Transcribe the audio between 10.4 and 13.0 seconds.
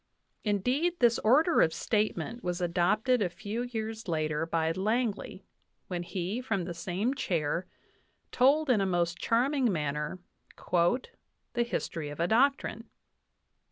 "The History of a Doctrine."